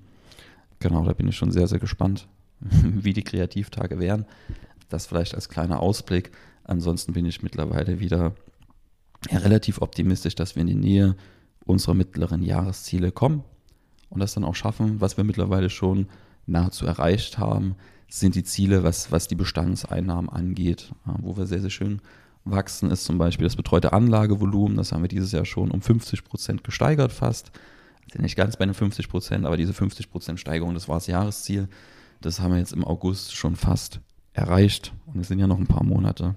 Genau, 0.81 1.05
da 1.05 1.13
bin 1.13 1.29
ich 1.29 1.37
schon 1.37 1.51
sehr, 1.51 1.67
sehr 1.67 1.79
gespannt, 1.79 2.29
wie 2.61 3.13
die 3.13 3.25
Kreativtage 3.25 3.99
wären. 3.99 4.27
Das 4.89 5.07
vielleicht 5.07 5.35
als 5.35 5.49
kleiner 5.49 5.81
Ausblick. 5.81 6.31
Ansonsten 6.65 7.13
bin 7.13 7.27
ich 7.27 7.43
mittlerweile 7.43 8.01
wieder 8.01 8.35
relativ 9.31 9.83
optimistisch, 9.83 10.35
dass 10.35 10.55
wir 10.55 10.61
in 10.61 10.69
die 10.69 10.75
Nähe 10.75 11.17
unserer 11.65 11.95
mittleren 11.95 12.43
Jahresziele 12.43 13.11
kommen 13.11 13.43
und 14.11 14.21
das 14.21 14.35
dann 14.35 14.45
auch 14.45 14.55
schaffen, 14.55 15.01
was 15.01 15.17
wir 15.17 15.25
mittlerweile 15.25 15.71
schon 15.71 16.09
nahezu 16.49 16.87
erreicht 16.87 17.39
haben, 17.39 17.77
sind 18.09 18.35
die 18.35 18.45
Ziele, 18.45 18.85
was, 18.85 19.13
was 19.13 19.29
die 19.29 19.35
Bestandseinnahmen 19.35 20.31
angeht, 20.31 20.93
wo 21.05 21.37
wir 21.37 21.47
sehr, 21.47 21.61
sehr 21.61 21.71
schön 21.71 22.01
wachsen, 22.45 22.91
ist 22.91 23.05
zum 23.05 23.19
Beispiel 23.19 23.45
das 23.45 23.57
betreute 23.57 23.93
Anlagevolumen. 23.93 24.77
Das 24.77 24.93
haben 24.93 25.03
wir 25.03 25.09
dieses 25.09 25.33
Jahr 25.33 25.45
schon 25.45 25.71
um 25.71 25.83
50 25.83 26.25
Prozent 26.25 26.65
gesteigert 26.65 27.13
fast 27.13 27.53
sind 28.13 28.23
nicht 28.23 28.37
ganz 28.37 28.57
bei 28.57 28.65
den 28.65 28.75
50 28.75 29.09
Prozent, 29.09 29.47
aber 29.47 29.57
diese 29.57 29.73
50 29.73 30.11
Prozent 30.11 30.41
Steigerung, 30.41 30.75
das 30.75 30.89
war 30.89 30.97
das 30.97 31.07
Jahresziel. 31.07 31.69
Das 32.21 32.41
haben 32.41 32.53
wir 32.53 32.59
jetzt 32.59 32.73
im 32.73 32.85
August 32.85 33.35
schon 33.35 33.57
fast 33.57 34.01
erreicht. 34.33 34.93
Und 35.07 35.21
es 35.21 35.29
sind 35.29 35.39
ja 35.39 35.47
noch 35.47 35.59
ein 35.59 35.67
paar 35.67 35.85
Monate. 35.85 36.35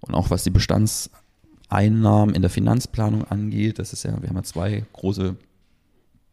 Und 0.00 0.14
auch 0.14 0.30
was 0.30 0.44
die 0.44 0.50
Bestandseinnahmen 0.50 2.34
in 2.34 2.42
der 2.42 2.50
Finanzplanung 2.50 3.24
angeht, 3.24 3.78
das 3.78 3.92
ist 3.92 4.04
ja, 4.04 4.20
wir 4.20 4.28
haben 4.28 4.36
ja 4.36 4.42
zwei 4.42 4.84
große 4.92 5.36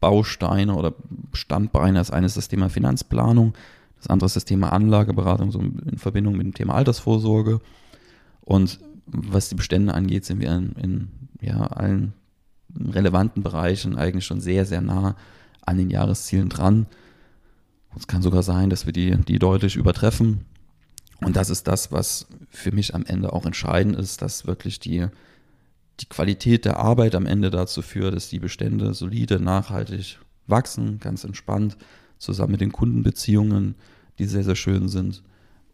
Bausteine 0.04 0.74
oder 0.74 0.92
Standbeine. 1.32 1.96
Das 1.96 2.10
eine 2.10 2.26
ist 2.26 2.36
das 2.36 2.48
Thema 2.48 2.68
Finanzplanung, 2.68 3.54
das 3.96 4.10
andere 4.10 4.26
ist 4.26 4.36
das 4.36 4.44
Thema 4.44 4.70
Anlageberatung, 4.70 5.50
so 5.50 5.60
in 5.60 5.96
Verbindung 5.96 6.36
mit 6.36 6.44
dem 6.44 6.52
Thema 6.52 6.74
Altersvorsorge. 6.74 7.62
Und 8.42 8.80
was 9.06 9.48
die 9.48 9.54
Bestände 9.54 9.94
angeht, 9.94 10.26
sind 10.26 10.40
wir 10.40 10.52
in, 10.52 10.72
in 10.72 11.08
ja, 11.40 11.56
allen 11.68 12.12
relevanten 12.78 13.42
Bereichen 13.42 13.96
eigentlich 13.96 14.26
schon 14.26 14.40
sehr, 14.40 14.66
sehr 14.66 14.82
nah 14.82 15.16
an 15.62 15.78
den 15.78 15.88
Jahreszielen 15.88 16.50
dran. 16.50 16.84
Es 17.96 18.06
kann 18.06 18.20
sogar 18.20 18.42
sein, 18.42 18.68
dass 18.68 18.84
wir 18.84 18.92
die, 18.92 19.16
die 19.16 19.38
deutlich 19.38 19.76
übertreffen. 19.76 20.44
Und 21.22 21.36
das 21.36 21.48
ist 21.48 21.66
das, 21.66 21.90
was 21.90 22.26
für 22.50 22.72
mich 22.72 22.94
am 22.94 23.06
Ende 23.06 23.32
auch 23.32 23.46
entscheidend 23.46 23.96
ist, 23.96 24.20
dass 24.20 24.46
wirklich 24.46 24.80
die, 24.80 25.06
die 26.00 26.06
Qualität 26.06 26.64
der 26.64 26.78
Arbeit 26.78 27.14
am 27.14 27.26
Ende 27.26 27.50
dazu 27.50 27.82
führt, 27.82 28.14
dass 28.14 28.28
die 28.28 28.40
Bestände 28.40 28.94
solide, 28.94 29.40
nachhaltig 29.40 30.18
wachsen, 30.46 30.98
ganz 30.98 31.24
entspannt, 31.24 31.76
zusammen 32.18 32.52
mit 32.52 32.60
den 32.60 32.72
Kundenbeziehungen, 32.72 33.74
die 34.18 34.26
sehr, 34.26 34.44
sehr 34.44 34.56
schön 34.56 34.88
sind. 34.88 35.22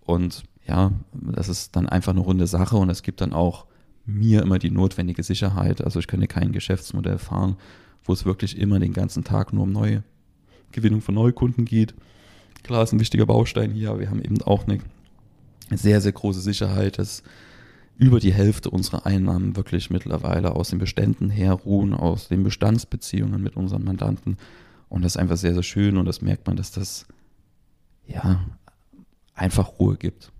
Und 0.00 0.44
ja, 0.66 0.92
das 1.12 1.48
ist 1.48 1.76
dann 1.76 1.88
einfach 1.88 2.12
eine 2.12 2.20
runde 2.20 2.46
Sache 2.46 2.76
und 2.76 2.90
es 2.90 3.02
gibt 3.02 3.20
dann 3.20 3.32
auch 3.32 3.66
mir 4.06 4.42
immer 4.42 4.58
die 4.58 4.70
notwendige 4.70 5.22
Sicherheit. 5.22 5.82
Also 5.82 5.98
ich 5.98 6.06
könnte 6.06 6.26
kein 6.26 6.52
Geschäftsmodell 6.52 7.18
fahren, 7.18 7.56
wo 8.04 8.12
es 8.12 8.24
wirklich 8.24 8.58
immer 8.58 8.78
den 8.78 8.92
ganzen 8.92 9.24
Tag 9.24 9.52
nur 9.52 9.64
um 9.64 9.72
neue 9.72 10.02
Gewinnung 10.72 11.00
von 11.00 11.14
Neukunden 11.14 11.64
geht. 11.64 11.94
Klar 12.62 12.82
ist 12.82 12.92
ein 12.92 13.00
wichtiger 13.00 13.26
Baustein 13.26 13.72
hier, 13.72 13.90
aber 13.90 14.00
wir 14.00 14.10
haben 14.10 14.22
eben 14.22 14.40
auch 14.42 14.66
eine 14.66 14.80
sehr, 15.70 16.00
sehr 16.00 16.12
große 16.12 16.40
Sicherheit, 16.40 16.98
dass 16.98 17.22
über 18.00 18.18
die 18.18 18.32
Hälfte 18.32 18.70
unserer 18.70 19.04
Einnahmen 19.04 19.56
wirklich 19.56 19.90
mittlerweile 19.90 20.56
aus 20.56 20.70
den 20.70 20.78
Beständen 20.78 21.28
herruhen, 21.28 21.92
aus 21.92 22.28
den 22.28 22.42
Bestandsbeziehungen 22.42 23.42
mit 23.42 23.56
unseren 23.56 23.84
Mandanten. 23.84 24.38
Und 24.88 25.04
das 25.04 25.12
ist 25.12 25.16
einfach 25.18 25.36
sehr, 25.36 25.52
sehr 25.52 25.62
schön 25.62 25.98
und 25.98 26.06
das 26.06 26.22
merkt 26.22 26.46
man, 26.46 26.56
dass 26.56 26.72
das 26.72 27.06
ja 28.06 28.40
einfach 29.34 29.78
Ruhe 29.78 29.96
gibt. 29.96 30.32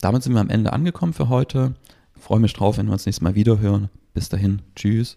Damit 0.00 0.22
sind 0.22 0.32
wir 0.32 0.40
am 0.40 0.48
Ende 0.48 0.72
angekommen 0.72 1.12
für 1.12 1.28
heute. 1.28 1.74
Freue 2.14 2.40
mich 2.40 2.52
drauf, 2.52 2.78
wenn 2.78 2.86
wir 2.86 2.92
uns 2.92 3.04
nächstes 3.04 3.22
Mal 3.22 3.34
wieder 3.34 3.58
hören. 3.58 3.90
Bis 4.14 4.28
dahin, 4.28 4.62
tschüss. 4.76 5.16